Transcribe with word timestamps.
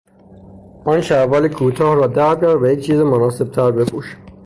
آن 0.85 1.01
شلوار 1.01 1.47
کوتاه 1.47 1.95
را 1.95 2.07
دربیار 2.07 2.63
و 2.63 2.71
یک 2.71 2.79
چیز 2.85 2.99
مناسبتر 2.99 3.71
بپوش! 3.71 4.15